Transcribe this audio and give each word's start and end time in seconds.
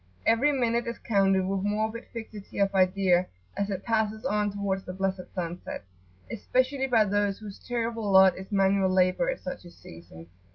Every 0.25 0.51
minute 0.51 0.87
is 0.87 0.97
counted 0.97 1.45
with 1.45 1.61
morbid 1.61 2.07
fixity 2.11 2.57
of 2.57 2.73
idea 2.73 3.27
as 3.55 3.69
it 3.69 3.83
passes 3.83 4.25
on 4.25 4.49
towards 4.51 4.83
the 4.83 4.93
blessed 4.93 5.31
sunset, 5.35 5.83
especially 6.31 6.87
by 6.87 7.05
those 7.05 7.37
whose 7.37 7.59
terrible 7.59 8.09
lot 8.11 8.35
is 8.35 8.51
manual 8.51 8.89
labour 8.89 9.29
at 9.29 9.41
such 9.41 9.63
a 9.63 9.69
season. 9.69 10.25